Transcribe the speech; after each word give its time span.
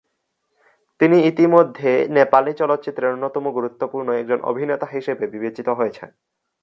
তিনি 0.99 1.17
ইতিমধ্যে 1.25 1.91
নেপালি 2.09 2.51
চলচ্চিত্রের 2.53 3.13
অন্যতম 3.13 3.45
গুরুত্বপূর্ণ 3.51 4.07
একজন 4.11 4.39
অভিনেতা 4.43 4.87
হিসাবে 4.87 5.25
বিবেচিত 5.27 5.67
হয়েছন। 5.69 6.09